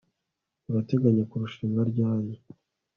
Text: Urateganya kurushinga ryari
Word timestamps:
Urateganya 0.69 1.23
kurushinga 1.29 1.81
ryari 1.91 2.31